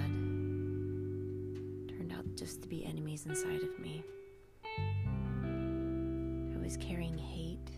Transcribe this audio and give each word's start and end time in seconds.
had 0.00 1.88
turned 1.88 2.12
out 2.16 2.24
just 2.36 2.62
to 2.62 2.68
be 2.68 2.84
enemies 2.84 3.26
inside 3.26 3.62
of 3.62 3.78
me. 3.78 4.02
I 4.64 6.58
was 6.62 6.76
carrying 6.76 7.16
hate 7.18 7.70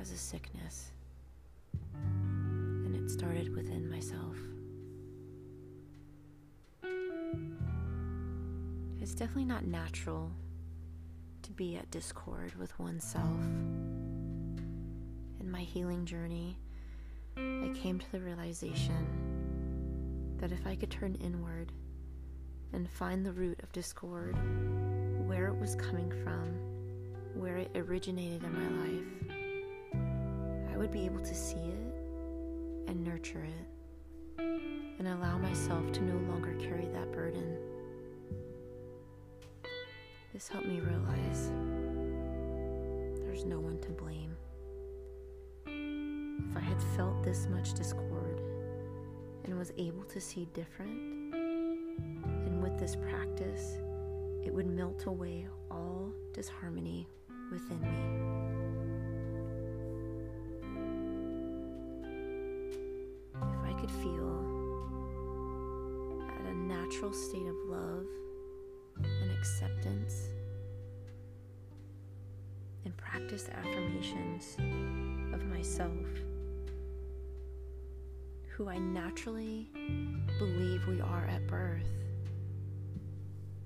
as 0.00 0.10
a 0.10 0.16
sickness, 0.16 0.92
and 1.94 2.94
it 2.96 3.10
started 3.10 3.54
within 3.54 3.90
myself. 3.90 4.36
It's 9.00 9.14
definitely 9.14 9.46
not 9.46 9.64
natural 9.64 10.30
to 11.42 11.52
be 11.52 11.76
at 11.76 11.90
discord 11.90 12.54
with 12.56 12.78
oneself. 12.78 13.44
In 15.40 15.50
my 15.50 15.62
healing 15.62 16.04
journey, 16.04 16.58
I 17.36 17.72
came 17.74 17.98
to 17.98 18.12
the 18.12 18.20
realization 18.20 19.06
that 20.40 20.52
if 20.52 20.66
I 20.66 20.74
could 20.74 20.90
turn 20.90 21.16
inward 21.16 21.70
and 22.72 22.88
find 22.88 23.24
the 23.24 23.32
root 23.32 23.60
of 23.62 23.70
discord, 23.72 24.34
where 25.26 25.48
it 25.48 25.60
was 25.60 25.76
coming 25.76 26.10
from, 26.24 26.48
where 27.34 27.58
it 27.58 27.70
originated 27.74 28.42
in 28.42 28.52
my 28.52 28.68
life, 28.84 29.04
I 30.72 30.78
would 30.78 30.90
be 30.90 31.04
able 31.04 31.20
to 31.20 31.34
see 31.34 31.56
it 31.56 31.94
and 32.88 33.04
nurture 33.04 33.44
it 33.44 33.68
and 34.98 35.08
allow 35.08 35.36
myself 35.36 35.92
to 35.92 36.02
no 36.02 36.16
longer 36.32 36.54
carry 36.54 36.86
that 36.86 37.12
burden. 37.12 37.58
This 40.32 40.48
helped 40.48 40.66
me 40.66 40.80
realize 40.80 41.50
there's 43.20 43.44
no 43.44 43.60
one 43.60 43.78
to 43.82 43.90
blame. 43.90 44.36
If 46.50 46.56
I 46.56 46.60
had 46.60 46.82
felt 46.96 47.22
this 47.22 47.46
much 47.46 47.74
discord 47.74 48.09
was 49.60 49.72
able 49.76 50.02
to 50.04 50.18
see 50.18 50.48
different, 50.54 51.34
and 51.34 52.62
with 52.62 52.78
this 52.78 52.96
practice, 52.96 53.76
it 54.42 54.54
would 54.54 54.64
melt 54.66 55.04
away 55.04 55.46
all 55.70 56.10
disharmony 56.32 57.06
within 57.52 57.78
me. 57.82 57.88
If 63.34 63.62
I 63.68 63.78
could 63.78 63.90
feel 63.90 64.40
at 66.26 66.46
a 66.46 66.54
natural 66.54 67.12
state 67.12 67.46
of 67.46 67.56
love 67.68 68.06
and 68.96 69.30
acceptance 69.30 70.30
and 72.86 72.96
practice 72.96 73.50
affirmations 73.50 74.56
of 75.34 75.44
myself, 75.44 76.06
who 78.60 78.68
I 78.68 78.76
naturally 78.76 79.70
believe 80.38 80.86
we 80.86 81.00
are 81.00 81.24
at 81.24 81.46
birth, 81.46 81.88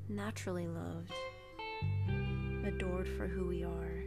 naturally 0.08 0.68
loved, 0.68 1.12
adored 2.64 3.08
for 3.08 3.26
who 3.26 3.48
we 3.48 3.64
are, 3.64 4.04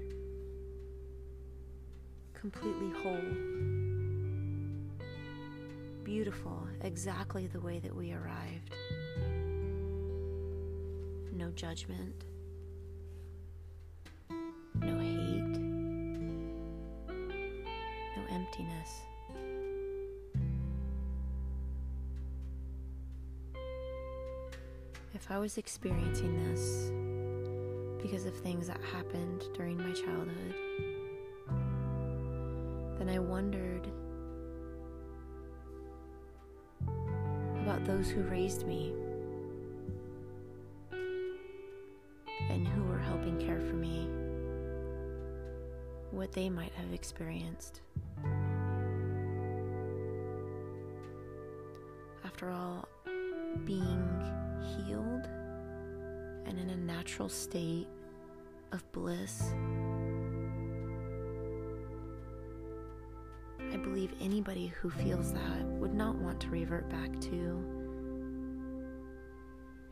completely 2.34 2.90
whole, 3.04 3.20
beautiful 6.06 6.66
exactly 6.80 7.48
the 7.48 7.60
way 7.60 7.80
that 7.80 7.94
we 7.94 8.14
arrived. 8.14 8.74
No 11.34 11.52
judgment, 11.52 12.24
no 14.80 14.98
hate, 15.00 15.60
no 18.16 18.24
emptiness. 18.32 19.02
If 25.20 25.32
I 25.32 25.40
was 25.40 25.58
experiencing 25.58 26.38
this 26.44 26.92
because 28.00 28.28
of 28.28 28.36
things 28.36 28.68
that 28.68 28.80
happened 28.94 29.46
during 29.56 29.76
my 29.76 29.92
childhood, 29.92 30.54
then 33.00 33.10
I 33.10 33.18
wondered 33.18 33.88
about 37.64 37.84
those 37.84 38.12
who 38.12 38.22
raised 38.22 38.68
me 38.68 38.94
and 42.52 42.68
who 42.68 42.84
were 42.84 43.00
helping 43.00 43.40
care 43.40 43.60
for 43.60 43.74
me, 43.74 44.08
what 46.12 46.32
they 46.32 46.48
might 46.48 46.74
have 46.74 46.94
experienced. 46.94 47.82
After 52.24 52.52
all, 52.52 52.88
being 53.66 54.47
healed 54.86 55.28
and 56.46 56.60
in 56.60 56.70
a 56.70 56.78
natural 56.78 57.30
state 57.30 57.88
of 58.72 58.90
bliss, 58.92 59.54
I 63.72 63.78
believe 63.78 64.14
anybody 64.22 64.68
who 64.68 64.90
feels 64.90 65.34
that 65.34 65.64
would 65.66 65.94
not 65.94 66.16
want 66.16 66.40
to 66.42 66.50
revert 66.50 66.90
back 66.90 67.20
to 67.22 67.64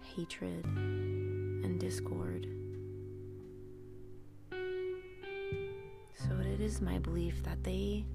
hatred 0.02 0.66
and 0.66 1.80
discord. 1.80 2.48
So 6.16 6.32
it 6.54 6.62
is 6.62 6.80
my 6.82 7.00
belief 7.00 7.44
that 7.44 7.64
they 7.64 8.06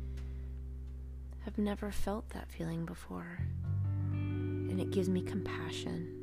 have 1.45 1.59
never 1.59 1.91
felt 1.93 2.29
that 2.31 2.51
feeling 2.51 2.85
before, 2.85 3.39
and 4.13 4.81
it 4.81 4.91
gives 4.91 5.09
me 5.09 5.23
compassion. 5.23 6.20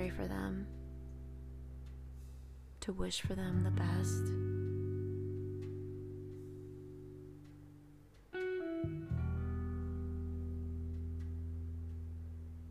Pray 0.00 0.08
for 0.08 0.26
them, 0.26 0.66
to 2.80 2.90
wish 2.90 3.20
for 3.20 3.34
them 3.34 3.62
the 3.62 3.70
best. 3.70 4.24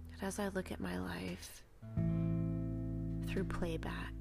But 0.09 0.25
as 0.25 0.39
I 0.39 0.47
look 0.47 0.71
at 0.71 0.79
my 0.79 0.97
life 0.97 1.63
through 3.27 3.43
playback, 3.43 4.15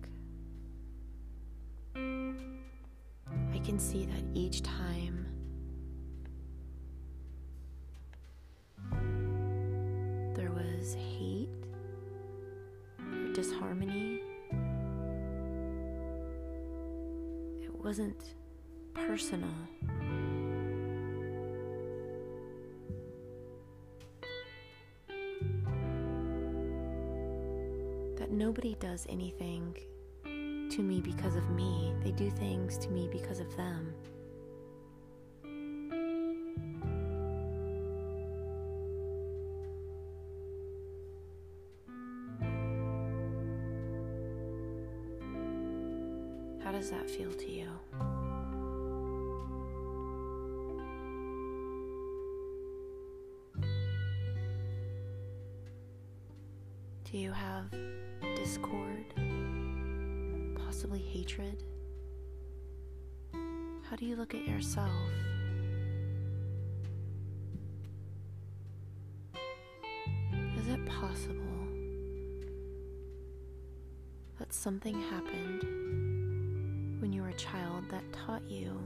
I 1.97 3.59
can 3.65 3.79
see 3.79 4.05
that 4.05 4.23
each 4.35 4.63
time 4.63 5.25
there 10.35 10.51
was 10.51 10.93
hate 10.93 11.58
disharmony, 13.43 14.21
it 17.63 17.73
wasn't 17.73 18.35
personal. 18.93 19.49
That 28.17 28.33
nobody 28.33 28.75
does 28.81 29.07
anything 29.09 29.77
to 30.25 30.83
me 30.83 31.01
because 31.01 31.37
of 31.37 31.49
me, 31.51 31.95
they 32.03 32.11
do 32.11 32.31
things 32.31 32.77
to 32.79 32.89
me 32.89 33.09
because 33.13 33.39
of 33.39 33.57
them. 33.57 33.95
How 46.69 46.75
does 46.75 46.91
that 46.91 47.09
feel 47.09 47.33
to 47.33 47.51
you? 47.51 47.67
Do 57.11 57.17
you 57.17 57.33
have 57.33 57.71
discord? 58.37 59.07
Possibly 60.63 60.99
hatred? 60.99 61.65
How 63.33 63.97
do 63.97 64.05
you 64.05 64.17
look 64.17 64.35
at 64.35 64.47
yourself? 64.47 64.93
Is 70.59 70.69
it 70.69 70.85
possible 70.85 71.67
that 74.39 74.53
something 74.53 75.01
happened 75.01 76.08
child 77.39 77.85
that 77.89 78.03
taught 78.13 78.43
you 78.51 78.77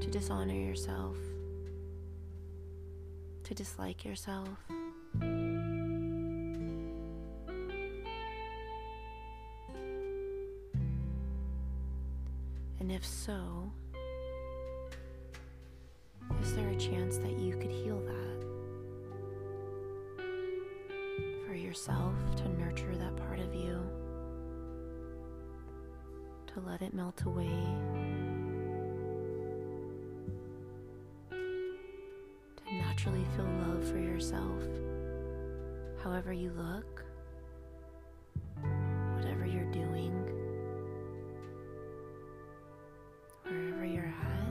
to 0.00 0.10
dishonor 0.10 0.52
yourself, 0.52 1.16
to 3.44 3.54
dislike 3.54 4.04
yourself. 4.04 4.48
And 12.80 12.90
if 12.90 13.04
so, 13.06 13.70
is 16.42 16.56
there 16.56 16.68
a 16.68 16.76
chance 16.76 17.18
that 17.18 17.38
you 17.38 17.56
could 17.56 17.70
heal 17.70 18.00
that? 18.00 18.44
For 21.46 21.54
yourself 21.54 22.14
to 22.38 22.48
nurture 22.48 22.96
that 22.96 23.16
part 23.16 23.38
of 23.38 23.54
you 23.54 23.80
to 26.56 26.62
let 26.62 26.80
it 26.80 26.94
melt 26.94 27.22
away. 27.26 27.50
to 31.30 32.74
Naturally 32.74 33.26
feel 33.36 33.44
love 33.68 33.86
for 33.86 33.98
yourself, 33.98 34.62
however 36.02 36.32
you 36.32 36.50
look, 36.56 37.04
whatever 39.16 39.44
you're 39.44 39.70
doing, 39.70 40.14
wherever 43.42 43.84
you're 43.84 44.04
at. 44.04 44.48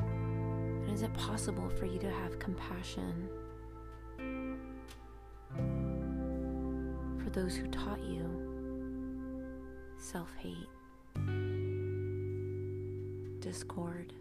And 0.00 0.90
is 0.92 1.00
it 1.00 1.14
possible 1.14 1.70
for 1.70 1.86
you 1.86 1.98
to 2.00 2.10
have 2.10 2.38
compassion 2.38 3.30
those 7.36 7.54
who 7.54 7.66
taught 7.66 8.02
you 8.02 8.24
self 9.98 10.30
hate, 10.38 10.70
discord? 13.40 14.14